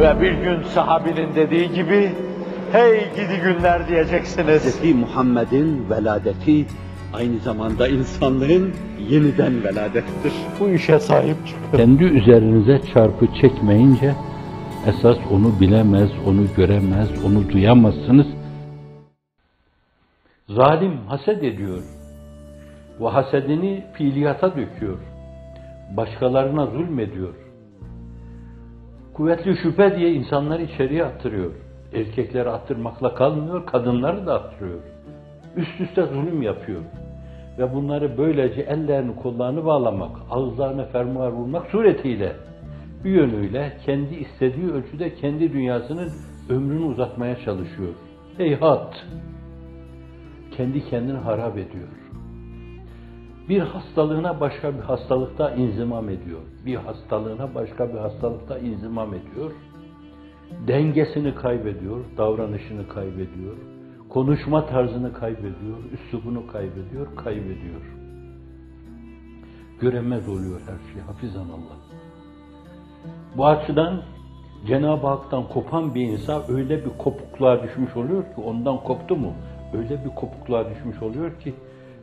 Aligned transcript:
Ve 0.00 0.20
bir 0.20 0.32
gün 0.32 0.62
sahabinin 0.62 1.34
dediği 1.34 1.72
gibi, 1.72 2.12
hey 2.72 3.00
gidi 3.16 3.40
günler 3.42 3.88
diyeceksiniz. 3.88 4.82
Hz. 4.82 4.94
Muhammed'in 4.94 5.90
veladeti 5.90 6.66
aynı 7.12 7.38
zamanda 7.38 7.88
insanlığın 7.88 8.72
yeniden 9.08 9.64
veladettir. 9.64 10.32
Bu 10.60 10.68
işe 10.68 10.98
sahip 10.98 11.36
çıkın. 11.46 11.76
Kendi 11.76 12.04
üzerinize 12.04 12.80
çarpı 12.94 13.26
çekmeyince 13.40 14.14
esas 14.86 15.16
onu 15.30 15.60
bilemez, 15.60 16.10
onu 16.26 16.46
göremez, 16.56 17.24
onu 17.26 17.50
duyamazsınız. 17.52 18.26
Zalim 20.48 20.96
haset 21.06 21.44
ediyor. 21.44 21.82
Ve 23.00 23.08
hasedini 23.08 23.84
fiiliyata 23.92 24.56
döküyor. 24.56 24.98
Başkalarına 25.96 26.66
zulmediyor. 26.66 27.49
Kuvvetli 29.20 29.56
şüphe 29.56 29.96
diye 29.96 30.12
insanları 30.12 30.62
içeriye 30.62 31.04
attırıyor. 31.04 31.52
Erkekleri 31.92 32.50
attırmakla 32.50 33.14
kalmıyor, 33.14 33.66
kadınları 33.66 34.26
da 34.26 34.34
attırıyor. 34.34 34.80
Üst 35.56 35.80
üste 35.80 36.02
zulüm 36.02 36.42
yapıyor. 36.42 36.80
Ve 37.58 37.74
bunları 37.74 38.18
böylece 38.18 38.60
ellerini 38.60 39.16
kollarını 39.16 39.64
bağlamak, 39.64 40.16
ağızlarına 40.30 40.84
fermuar 40.84 41.30
vurmak 41.30 41.66
suretiyle 41.66 42.32
bir 43.04 43.10
yönüyle 43.10 43.72
kendi 43.86 44.14
istediği 44.14 44.70
ölçüde 44.70 45.14
kendi 45.14 45.52
dünyasının 45.52 46.08
ömrünü 46.48 46.84
uzatmaya 46.84 47.36
çalışıyor. 47.44 47.94
Heyhat! 48.36 49.06
Kendi 50.56 50.84
kendini 50.84 51.18
harap 51.18 51.58
ediyor. 51.58 51.88
Bir 53.48 53.60
hastalığına 53.60 54.40
başka 54.40 54.74
bir 54.74 54.80
hastalıkta 54.80 55.50
inzimam 55.50 56.08
ediyor. 56.08 56.40
Bir 56.66 56.76
hastalığına 56.76 57.54
başka 57.54 57.92
bir 57.92 57.98
hastalıkta 57.98 58.58
inzimam 58.58 59.14
ediyor. 59.14 59.50
Dengesini 60.66 61.34
kaybediyor, 61.34 62.04
davranışını 62.16 62.88
kaybediyor. 62.88 63.56
Konuşma 64.08 64.66
tarzını 64.66 65.12
kaybediyor, 65.12 65.78
üslubunu 65.92 66.46
kaybediyor, 66.46 67.16
kaybediyor. 67.16 67.80
Göremez 69.80 70.28
oluyor 70.28 70.60
her 70.60 70.92
şey, 70.92 71.02
hafizan 71.02 71.44
Allah. 71.44 71.76
Bu 73.36 73.46
açıdan 73.46 74.02
Cenab-ı 74.66 75.06
Hak'tan 75.06 75.48
kopan 75.48 75.94
bir 75.94 76.02
insan 76.02 76.42
öyle 76.48 76.84
bir 76.84 76.90
kopukluğa 76.98 77.62
düşmüş 77.62 77.96
oluyor 77.96 78.22
ki, 78.22 78.40
ondan 78.44 78.76
koptu 78.84 79.16
mu, 79.16 79.32
öyle 79.74 80.04
bir 80.04 80.10
kopukluğa 80.10 80.70
düşmüş 80.70 81.02
oluyor 81.02 81.40
ki, 81.40 81.54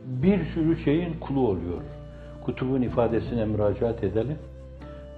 bir 0.08 0.44
sürü 0.44 0.84
şeyin 0.84 1.14
kulu 1.20 1.48
oluyor. 1.48 1.82
Kutubun 2.44 2.82
ifadesine 2.82 3.44
müracaat 3.44 4.04
edelim. 4.04 4.38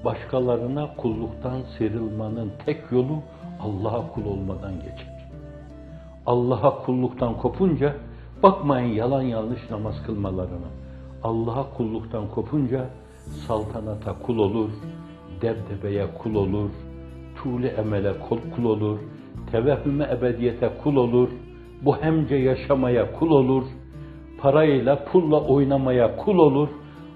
Başkalarına 0.04 0.96
kulluktan 0.96 1.60
sıyrılmanın 1.78 2.52
tek 2.66 2.92
yolu 2.92 3.18
Allah'a 3.60 4.12
kul 4.12 4.24
olmadan 4.24 4.74
geçer. 4.74 5.20
Allah'a 6.26 6.82
kulluktan 6.82 7.36
kopunca, 7.36 7.94
bakmayın 8.42 8.94
yalan 8.94 9.22
yanlış 9.22 9.70
namaz 9.70 9.94
kılmalarına. 10.06 10.70
Allah'a 11.22 11.70
kulluktan 11.76 12.28
kopunca 12.28 12.86
saltanata 13.46 14.14
kul 14.22 14.38
olur, 14.38 14.70
debdebeye 15.42 16.06
kul 16.18 16.34
olur, 16.34 16.70
tuğle 17.36 17.68
emele 17.68 18.12
kul 18.56 18.64
olur, 18.64 18.98
tevehhüme 19.52 20.08
ebediyete 20.18 20.70
kul 20.82 20.96
olur, 20.96 21.28
bu 21.82 21.96
hemce 21.96 22.34
yaşamaya 22.34 23.12
kul 23.12 23.30
olur, 23.30 23.64
parayla, 24.42 25.04
pulla 25.04 25.40
oynamaya 25.40 26.16
kul 26.16 26.38
olur, 26.38 26.68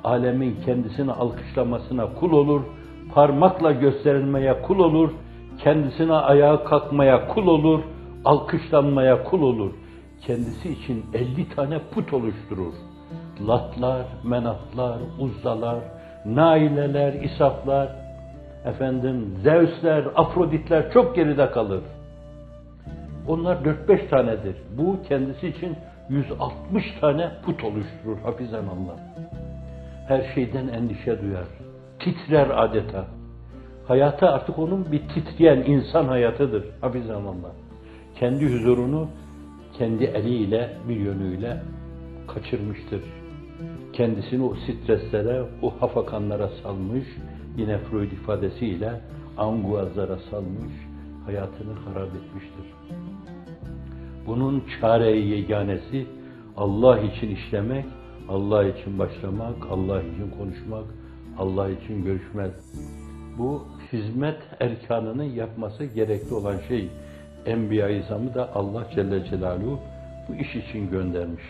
alemin 0.04 0.56
kendisini 0.64 1.12
alkışlamasına 1.12 2.14
kul 2.14 2.32
olur, 2.32 2.62
parmakla 3.14 3.72
gösterilmeye 3.72 4.62
kul 4.62 4.78
olur, 4.78 5.10
kendisine 5.58 6.12
ayağa 6.12 6.64
kalkmaya 6.64 7.28
kul 7.28 7.46
olur, 7.46 7.80
alkışlanmaya 8.24 9.24
kul 9.24 9.42
olur. 9.42 9.70
Kendisi 10.26 10.68
için 10.68 11.04
50 11.14 11.48
tane 11.48 11.78
put 11.94 12.12
oluşturur. 12.12 12.72
Latlar, 13.48 14.06
menatlar, 14.24 14.98
uzzalar, 15.20 15.78
naileler, 16.26 17.12
isaflar, 17.12 17.88
efendim 18.64 19.34
Zeusler, 19.42 20.04
Afroditler 20.14 20.92
çok 20.92 21.16
geride 21.16 21.50
kalır. 21.50 21.80
Onlar 23.28 23.56
4-5 23.56 24.08
tanedir. 24.08 24.56
Bu 24.78 24.96
kendisi 25.08 25.48
için 25.48 25.76
160 26.08 26.84
tane 27.00 27.30
put 27.44 27.64
oluşturur 27.64 28.18
hafizan 28.22 28.64
Allah. 28.64 28.96
Her 30.08 30.34
şeyden 30.34 30.68
endişe 30.68 31.22
duyar. 31.22 31.46
Titrer 31.98 32.50
adeta. 32.64 33.04
Hayatı 33.88 34.28
artık 34.28 34.58
onun 34.58 34.92
bir 34.92 35.08
titreyen 35.08 35.56
insan 35.56 36.04
hayatıdır 36.04 36.64
hafizan 36.80 37.24
Allah. 37.24 37.52
Kendi 38.20 38.54
huzurunu 38.54 39.08
kendi 39.78 40.04
eliyle 40.04 40.70
bir 40.88 40.96
yönüyle 40.96 41.62
kaçırmıştır. 42.28 43.02
Kendisini 43.92 44.44
o 44.44 44.54
streslere, 44.54 45.42
o 45.62 45.74
hafakanlara 45.80 46.48
salmış, 46.62 47.04
yine 47.56 47.78
Freud 47.78 48.12
ifadesiyle 48.12 49.00
anguazlara 49.38 50.18
salmış, 50.30 50.72
hayatını 51.26 51.72
harap 51.72 52.08
etmiştir. 52.08 52.64
Bunun 54.26 54.64
çare-i 54.80 55.28
yeganesi 55.28 56.06
Allah 56.56 56.98
için 56.98 57.30
işlemek, 57.30 57.84
Allah 58.28 58.64
için 58.64 58.98
başlamak, 58.98 59.56
Allah 59.70 60.02
için 60.02 60.30
konuşmak, 60.38 60.84
Allah 61.38 61.70
için 61.70 62.04
görüşmek. 62.04 62.50
Bu 63.38 63.64
hizmet 63.92 64.38
erkanının 64.60 65.24
yapması 65.24 65.84
gerekli 65.84 66.34
olan 66.34 66.58
şey. 66.68 66.88
Enbiya-i 67.46 67.98
İzam'ı 67.98 68.34
da 68.34 68.54
Allah 68.54 68.86
Celle 68.94 69.24
Celaluhu 69.24 69.78
bu 70.28 70.34
iş 70.34 70.56
için 70.56 70.90
göndermiş. 70.90 71.44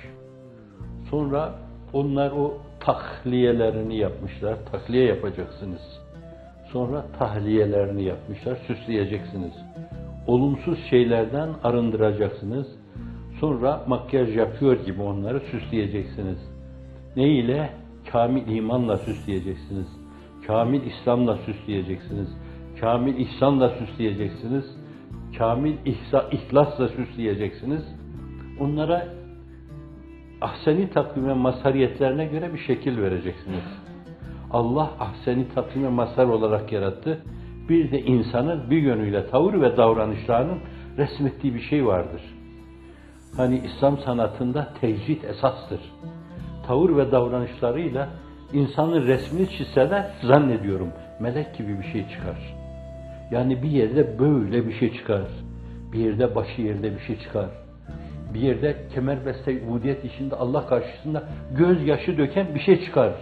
Sonra 1.11 1.55
onlar 1.93 2.31
o 2.31 2.59
tahliyelerini 2.81 3.97
yapmışlar. 3.97 4.57
Tahliye 4.73 5.05
yapacaksınız. 5.05 6.01
Sonra 6.73 7.05
tahliyelerini 7.19 8.03
yapmışlar. 8.03 8.59
Süsleyeceksiniz. 8.67 9.53
Olumsuz 10.27 10.79
şeylerden 10.91 11.49
arındıracaksınız. 11.63 12.67
Sonra 13.41 13.85
makyaj 13.87 14.37
yapıyor 14.37 14.85
gibi 14.85 15.03
onları 15.03 15.41
süsleyeceksiniz. 15.41 16.39
Ne 17.17 17.29
ile? 17.29 17.71
Kamil 18.13 18.57
imanla 18.57 18.97
süsleyeceksiniz. 18.97 19.87
Kamil 20.47 20.81
İslam'la 20.83 21.37
süsleyeceksiniz. 21.37 22.29
Kamil 22.81 23.19
ihsanla 23.19 23.69
süsleyeceksiniz. 23.69 24.65
Kamil 25.39 25.75
ihsa, 25.85 26.29
ihlasla 26.33 26.89
süsleyeceksiniz. 26.89 27.83
Onlara 28.61 29.09
ahseni 30.41 30.91
takvime 30.91 31.35
mazhariyetlerine 31.35 32.27
göre 32.27 32.55
bir 32.55 32.59
şekil 32.59 33.03
vereceksiniz. 33.03 33.65
Allah 34.51 34.91
ahseni 35.01 35.49
takvime 35.55 35.89
mazhar 35.89 36.27
olarak 36.27 36.73
yarattı. 36.73 37.23
Bir 37.69 37.91
de 37.91 38.01
insanın 38.01 38.71
bir 38.71 38.83
yönüyle 38.83 39.27
tavır 39.27 39.61
ve 39.61 39.77
davranışlarının 39.77 40.59
resmettiği 40.99 41.55
bir 41.55 41.61
şey 41.61 41.87
vardır. 41.87 42.23
Hani 43.37 43.59
İslam 43.65 43.99
sanatında 43.99 44.69
tecrid 44.81 45.23
esastır. 45.23 45.81
Tavır 46.67 46.97
ve 46.97 47.13
davranışlarıyla 47.13 48.09
insanın 48.53 49.07
resmini 49.07 49.51
çizseler 49.51 50.11
zannediyorum 50.23 50.89
melek 51.21 51.59
gibi 51.59 51.79
bir 51.79 51.93
şey 51.93 52.09
çıkar. 52.09 52.55
Yani 53.31 53.63
bir 53.63 53.71
yerde 53.71 54.19
böyle 54.19 54.67
bir 54.67 54.73
şey 54.73 54.93
çıkar. 54.93 55.23
Bir 55.93 55.99
yerde 55.99 56.35
başı 56.35 56.63
yerde 56.63 56.95
bir 56.95 57.01
şey 57.01 57.19
çıkar. 57.19 57.49
Bir 58.35 58.41
yerde 58.41 58.77
kemerbeste 58.95 59.63
ubudiyet 59.69 60.05
içinde 60.05 60.37
Allah 60.37 60.67
karşısında 60.67 61.29
gözyaşı 61.59 62.19
döken 62.19 62.47
bir 62.55 62.61
şey 62.61 62.85
çıkar. 62.85 63.13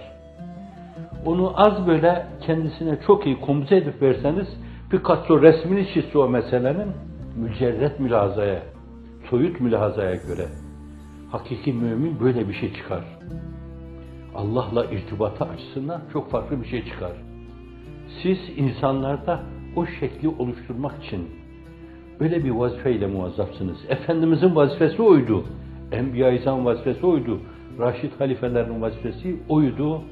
Onu 1.27 1.53
az 1.57 1.87
böyle 1.87 2.27
kendisine 2.41 2.99
çok 3.07 3.27
iyi 3.27 3.41
komuta 3.41 3.75
edip 3.75 4.03
verseniz 4.03 4.47
Picasso 4.91 5.43
resmini 5.43 5.89
çizse 5.95 6.19
o 6.19 6.29
meselenin 6.29 6.89
mücerret 7.37 8.01
mülazaya, 8.01 8.63
soyut 9.31 9.61
mülazaya 9.61 10.15
göre 10.15 10.47
hakiki 11.33 11.73
mümin 11.73 12.21
böyle 12.21 12.49
bir 12.49 12.55
şey 12.55 12.75
çıkar. 12.75 13.05
Allah'la 14.35 14.85
irtibatı 14.85 15.45
açısından 15.45 16.01
çok 16.13 16.31
farklı 16.31 16.63
bir 16.63 16.67
şey 16.69 16.85
çıkar. 16.85 17.13
Siz 18.23 18.39
insanlarda 18.57 19.41
o 19.77 19.87
şekli 19.87 20.29
oluşturmak 20.29 21.05
için 21.05 21.29
öyle 22.21 22.45
bir 22.45 22.51
vazifeyle 22.51 23.07
muvazzafsınız. 23.07 23.79
Efendimizin 23.89 24.57
vazifesi 24.57 25.03
oydu. 25.03 25.45
Enbiya-i 25.93 26.47
vazifesi 26.47 27.07
oydu. 27.07 27.41
Raşid 27.79 28.11
halifelerin 28.19 28.83
vazifesi 28.83 29.37
oydu. 29.49 30.03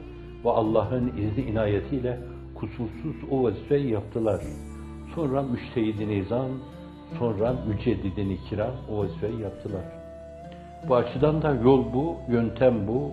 Ve 0.44 0.50
Allah'ın 0.50 1.06
izni 1.06 1.50
inayetiyle 1.50 2.18
kusursuz 2.54 3.16
o 3.30 3.42
vazifeyi 3.42 3.90
yaptılar. 3.90 4.40
Sonra 5.14 5.42
müştehid-i 5.42 6.08
nizam, 6.08 6.48
sonra 7.18 7.54
müceddid-i 7.68 8.38
kiram 8.48 8.74
o 8.90 8.98
vazifeyi 8.98 9.40
yaptılar. 9.40 9.82
Bu 10.88 10.96
açıdan 10.96 11.42
da 11.42 11.54
yol 11.54 11.92
bu, 11.92 12.16
yöntem 12.28 12.88
bu. 12.88 13.12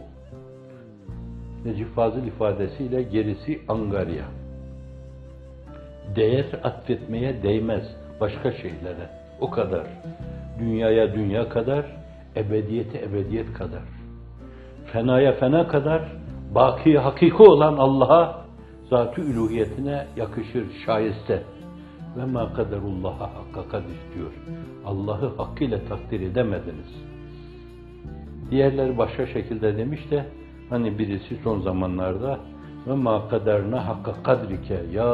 Necip 1.65 1.95
Fazıl 1.95 2.25
ifadesiyle 2.25 3.03
gerisi 3.03 3.62
Angarya. 3.68 4.25
Değer 6.15 6.45
atfetmeye 6.63 7.44
değmez 7.44 7.95
başka 8.21 8.51
şeylere. 8.51 9.09
O 9.41 9.50
kadar. 9.50 9.88
Dünyaya 10.59 11.13
dünya 11.13 11.50
kadar, 11.50 11.85
ebediyete 12.35 13.00
ebediyet 13.00 13.53
kadar. 13.53 13.83
Fenaya 14.85 15.33
fena 15.33 15.68
kadar, 15.68 16.12
baki 16.55 16.97
hakiki 16.97 17.44
olan 17.44 17.77
Allah'a 17.77 18.45
zat-ı 18.89 19.21
üluhiyetine 19.21 20.07
yakışır, 20.15 20.65
şayeste. 20.85 21.44
Ve 22.17 22.25
ma 22.25 22.53
kaderullaha 22.53 23.29
hakka 23.35 23.69
kadir 23.69 23.97
diyor. 24.15 24.31
Allah'ı 24.85 25.38
hakkıyla 25.38 25.79
takdir 25.89 26.21
edemediniz. 26.21 27.03
Diğerleri 28.51 28.97
başka 28.97 29.27
şekilde 29.27 29.77
demiş 29.77 30.11
de 30.11 30.25
hani 30.69 30.99
birisi 30.99 31.38
son 31.44 31.61
zamanlarda 31.61 32.39
ve 32.88 32.94
ma 32.94 33.29
kaderna 33.29 33.88
hakka 33.88 34.23
kadrike 34.23 34.81
ya 34.94 35.09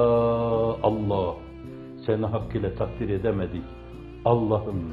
Allah 0.84 1.36
seni 2.06 2.26
hakkıyla 2.26 2.76
takdir 2.76 3.10
edemedik. 3.10 3.64
Allah'ım 4.26 4.84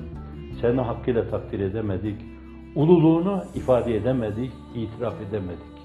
seni 0.60 0.80
hakkıyla 0.80 1.30
takdir 1.30 1.60
edemedik. 1.60 2.16
Ululuğunu 2.74 3.42
ifade 3.54 3.96
edemedik, 3.96 4.52
itiraf 4.74 5.14
edemedik. 5.28 5.79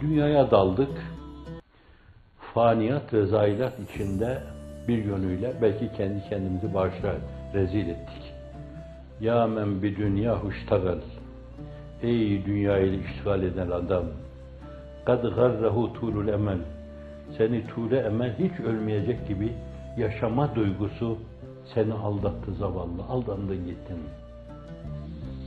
Dünyaya 0.00 0.50
daldık. 0.50 0.90
Faniyat 2.54 3.12
ve 3.12 3.26
zayilat 3.26 3.72
içinde 3.80 4.42
bir 4.88 5.04
yönüyle 5.04 5.52
belki 5.62 5.92
kendi 5.96 6.28
kendimizi 6.28 6.74
bağışla 6.74 7.14
rezil 7.54 7.88
ettik. 7.88 8.34
Ya 9.20 9.46
men 9.46 9.82
bi 9.82 9.96
dünya 9.96 10.36
huştagal. 10.36 10.98
Ey 12.02 12.46
dünya 12.46 12.78
ile 12.78 13.04
iştigal 13.04 13.42
eden 13.42 13.70
adam. 13.70 14.04
Kad 15.04 15.22
garrahu 15.22 15.92
tulul 15.92 16.28
emel. 16.28 16.58
Seni 17.38 17.66
tule 17.66 17.98
emel 17.98 18.34
hiç 18.38 18.60
ölmeyecek 18.60 19.28
gibi 19.28 19.52
yaşama 19.96 20.54
duygusu 20.54 21.18
seni 21.74 21.92
aldattı 21.92 22.54
zavallı. 22.54 23.02
Aldandın 23.08 23.66
gittin. 23.66 23.98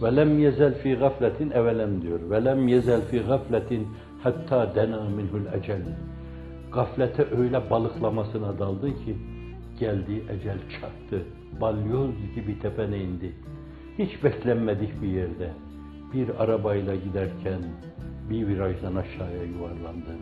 Velem 0.02 0.40
yezel 0.40 0.74
fi 0.74 0.96
gafletin 0.96 1.52
evelem 1.52 2.02
diyor. 2.02 2.20
Velem 2.30 2.68
yezel 2.68 3.02
fi 3.02 3.20
gafletin 3.20 3.88
hatta 4.24 4.76
dena 4.76 5.04
minhul 5.04 5.54
ecel. 5.54 5.82
Gaflete 6.74 7.28
öyle 7.38 7.70
balıklamasına 7.70 8.60
daldı 8.60 8.96
ki 9.06 9.18
geldi 9.80 10.24
ecel 10.30 10.58
çattı. 10.70 11.24
Balyoz 11.62 12.12
gibi 12.36 12.60
tepene 12.60 12.98
indi. 12.98 13.34
Hiç 13.98 14.24
beklenmedik 14.24 15.02
bir 15.02 15.08
yerde. 15.08 15.50
Bir 16.14 16.44
arabayla 16.44 16.96
giderken 16.96 17.62
bir 18.30 18.48
virajdan 18.48 18.96
aşağıya 18.96 19.44
yuvarlandın. 19.44 20.20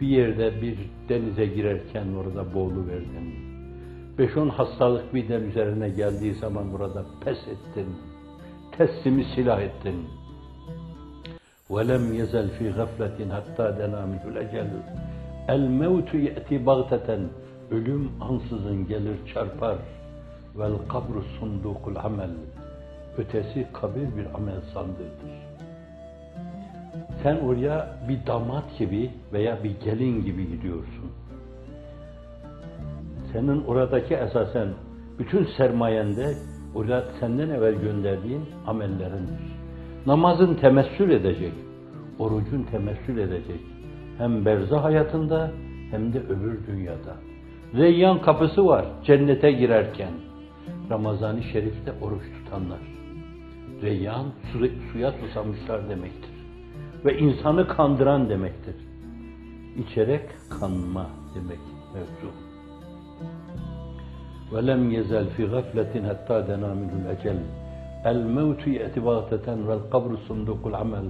Bir 0.00 0.08
yerde 0.08 0.62
bir 0.62 0.78
denize 1.08 1.46
girerken 1.46 2.06
orada 2.14 2.54
boğulu 2.54 2.86
verdin. 2.86 3.34
Beş 4.18 4.36
on 4.36 4.48
hastalık 4.48 5.14
birden 5.14 5.42
üzerine 5.42 5.88
geldiği 5.88 6.34
zaman 6.34 6.72
burada 6.72 7.06
pes 7.24 7.38
ettin. 7.38 7.86
Teslimi 8.72 9.24
silah 9.34 9.60
ettin. 9.60 9.94
وَلَمْ 11.73 12.03
يَزَلْ 12.19 12.47
فِي 12.57 12.65
غَفْلَةٍ 12.79 13.17
حَتَّى 13.35 13.67
دَنَا 13.79 14.01
مِنْهُ 14.11 14.23
الْاَجَلُ 14.31 14.69
الْمَوْتُ 15.55 16.09
يَأْتِ 16.27 16.49
بَغْتَةً 16.67 17.09
Ölüm 17.71 18.11
ansızın 18.21 18.87
gelir 18.87 19.17
çarpar. 19.33 19.77
Vel 20.55 20.73
kabru 20.89 21.23
sundukul 21.39 21.95
amel. 21.95 22.31
Ötesi 23.17 23.67
kabir 23.73 24.17
bir 24.17 24.35
amel 24.35 24.61
sandığıdır. 24.73 25.33
Sen 27.23 27.35
oraya 27.35 27.97
bir 28.09 28.27
damat 28.27 28.77
gibi 28.77 29.11
veya 29.33 29.63
bir 29.63 29.79
gelin 29.79 30.25
gibi 30.25 30.47
gidiyorsun. 30.47 31.11
Senin 33.33 33.63
oradaki 33.65 34.15
esasen 34.15 34.67
bütün 35.19 35.47
sermayende 35.57 36.33
orada 36.75 37.03
senden 37.19 37.49
evvel 37.49 37.75
gönderdiğin 37.75 38.45
amellerindir. 38.67 39.46
Namazın 40.07 40.55
temessül 40.55 41.09
edecek, 41.09 41.53
orucun 42.19 42.63
temessül 42.63 43.17
edecek. 43.17 43.59
Hem 44.17 44.45
berzah 44.45 44.83
hayatında 44.83 45.51
hem 45.91 46.13
de 46.13 46.19
öbür 46.19 46.67
dünyada. 46.67 47.15
Reyyan 47.73 48.21
kapısı 48.21 48.65
var 48.65 48.85
cennete 49.03 49.51
girerken. 49.51 50.11
Ramazan-ı 50.89 51.43
Şerif'te 51.43 51.93
oruç 52.01 52.23
tutanlar. 52.33 52.79
Reyyan 53.81 54.25
su, 54.51 54.59
suya 54.91 55.11
susamışlar 55.11 55.89
demektir. 55.89 56.33
Ve 57.05 57.17
insanı 57.17 57.67
kandıran 57.67 58.29
demektir. 58.29 58.75
İçerek 59.77 60.29
kanma 60.59 61.09
demek 61.35 61.59
mevzu. 61.93 62.31
وَلَمْ 64.51 64.81
يَزَلْ 64.97 65.25
فِي 65.35 65.43
غَفْلَةٍ 65.53 65.93
حَتَّى 66.07 66.37
دَنَا 66.49 66.69
مِنْهُ 66.79 66.93
الْاَجَلِ 67.01 67.37
الْمَوْتُ 68.11 68.61
يَأْتِ 68.79 68.95
بَغْتَةً 69.07 69.47
وَالْقَبْرُ 69.67 70.11
صُنْدُقُ 70.27 70.61
الْعَمَلِ 70.71 71.05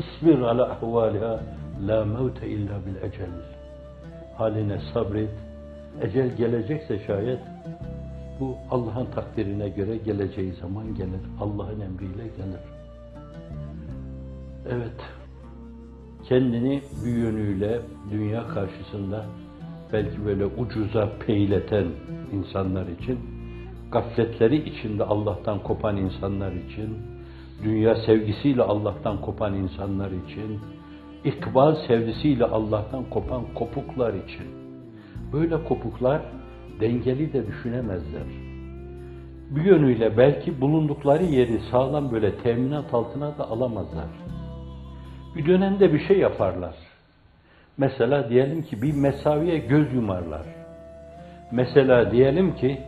اصْبِرْ 0.00 0.38
عَلَى 0.50 0.64
اَحْوَالِهَا 0.74 1.34
لَا 1.88 1.98
مَوْتَ 2.16 2.38
اِلَّا 2.54 2.76
بِالْاَجَلِ 2.84 3.32
Haline 4.38 4.78
sabret. 4.94 5.30
Ecel 6.02 6.36
gelecekse 6.36 6.98
şayet 7.06 7.38
bu 8.40 8.56
Allah'ın 8.70 9.06
takdirine 9.06 9.68
göre 9.68 9.96
geleceği 9.96 10.52
zaman 10.52 10.94
gelir. 10.94 11.20
Allah'ın 11.40 11.80
emriyle 11.80 12.22
gelir. 12.22 12.60
Evet, 14.68 15.00
kendini 16.28 16.82
bir 17.04 17.16
yönüyle 17.16 17.80
dünya 18.10 18.48
karşısında 18.48 19.26
belki 19.92 20.26
böyle 20.26 20.46
ucuza 20.46 21.08
peyleten 21.26 21.86
insanlar 22.32 22.86
için, 22.86 23.18
gafletleri 23.91 24.69
içinde 24.69 25.03
Allah'tan 25.03 25.59
kopan 25.59 25.97
insanlar 25.97 26.51
için, 26.51 26.97
dünya 27.63 27.95
sevgisiyle 27.95 28.63
Allah'tan 28.63 29.21
kopan 29.21 29.53
insanlar 29.53 30.11
için, 30.11 30.59
ikbal 31.23 31.75
sevgisiyle 31.87 32.45
Allah'tan 32.45 33.03
kopan 33.09 33.43
kopuklar 33.55 34.13
için. 34.13 34.47
Böyle 35.33 35.63
kopuklar 35.63 36.21
dengeli 36.79 37.33
de 37.33 37.47
düşünemezler. 37.47 38.27
Bir 39.49 39.63
yönüyle 39.63 40.17
belki 40.17 40.61
bulundukları 40.61 41.23
yeri 41.23 41.59
sağlam 41.71 42.11
böyle 42.11 42.37
teminat 42.37 42.93
altına 42.93 43.37
da 43.37 43.49
alamazlar. 43.49 44.07
Bir 45.35 45.45
dönemde 45.45 45.93
bir 45.93 46.07
şey 46.07 46.19
yaparlar. 46.19 46.75
Mesela 47.77 48.29
diyelim 48.29 48.63
ki 48.63 48.81
bir 48.81 48.93
mesaviye 48.95 49.57
göz 49.57 49.93
yumarlar. 49.93 50.45
Mesela 51.51 52.11
diyelim 52.11 52.55
ki 52.55 52.81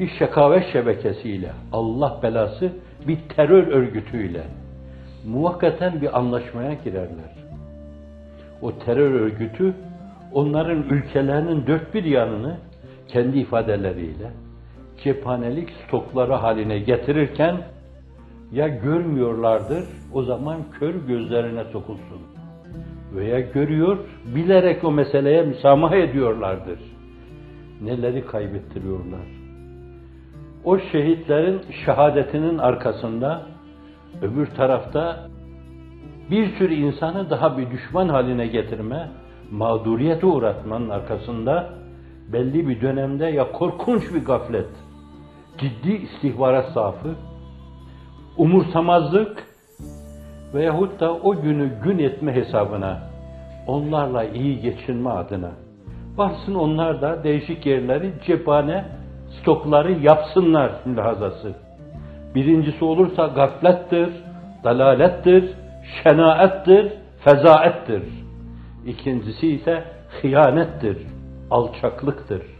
bir 0.00 0.08
şekavet 0.18 0.72
şebekesiyle, 0.72 1.52
Allah 1.72 2.20
belası 2.22 2.72
bir 3.08 3.18
terör 3.36 3.66
örgütüyle 3.66 4.42
muvakkaten 5.26 6.00
bir 6.00 6.18
anlaşmaya 6.18 6.74
girerler. 6.84 7.36
O 8.62 8.78
terör 8.78 9.10
örgütü 9.10 9.74
onların 10.32 10.82
ülkelerinin 10.82 11.66
dört 11.66 11.94
bir 11.94 12.04
yanını 12.04 12.56
kendi 13.08 13.38
ifadeleriyle 13.38 14.30
cephanelik 15.04 15.68
stokları 15.86 16.32
haline 16.32 16.78
getirirken 16.78 17.56
ya 18.52 18.68
görmüyorlardır, 18.68 19.84
o 20.12 20.22
zaman 20.22 20.60
kör 20.78 20.94
gözlerine 20.94 21.64
sokulsun. 21.64 22.20
Veya 23.14 23.40
görüyor, 23.40 23.98
bilerek 24.34 24.84
o 24.84 24.92
meseleye 24.92 25.42
müsamaha 25.42 25.96
ediyorlardır. 25.96 26.78
Neleri 27.82 28.26
kaybettiriyorlar. 28.26 29.35
O 30.66 30.78
şehitlerin 30.78 31.60
şehadetinin 31.84 32.58
arkasında, 32.58 33.42
öbür 34.22 34.46
tarafta 34.46 35.28
bir 36.30 36.56
sürü 36.56 36.74
insanı 36.74 37.30
daha 37.30 37.58
bir 37.58 37.70
düşman 37.70 38.08
haline 38.08 38.46
getirme, 38.46 39.08
mağduriyete 39.50 40.26
uğratmanın 40.26 40.88
arkasında 40.88 41.70
belli 42.32 42.68
bir 42.68 42.80
dönemde 42.80 43.26
ya 43.26 43.52
korkunç 43.52 44.14
bir 44.14 44.24
gaflet, 44.24 44.68
ciddi 45.58 45.92
istihbarat 45.92 46.72
zaafı, 46.72 47.14
umursamazlık 48.36 49.44
veyahut 50.54 51.00
da 51.00 51.14
o 51.14 51.40
günü 51.42 51.70
gün 51.84 51.98
etme 51.98 52.34
hesabına, 52.34 53.00
onlarla 53.66 54.24
iyi 54.24 54.60
geçinme 54.60 55.10
adına, 55.10 55.50
varsın 56.16 56.54
onlar 56.54 57.02
da 57.02 57.24
değişik 57.24 57.66
yerleri 57.66 58.12
cephane 58.26 58.95
stokları 59.40 59.92
yapsınlar 59.92 60.72
mülahazası. 60.84 61.52
Birincisi 62.34 62.84
olursa 62.84 63.26
gaflettir, 63.26 64.08
dalalettir, 64.64 65.50
şenaettir, 66.02 66.92
fezaettir. 67.24 68.02
İkincisi 68.86 69.48
ise 69.48 69.84
hıyanettir, 70.22 70.98
alçaklıktır. 71.50 72.55